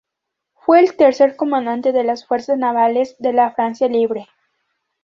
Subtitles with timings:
[0.55, 4.27] Fue el tercer comandante de las Fuerzas navales de la Francia Libre.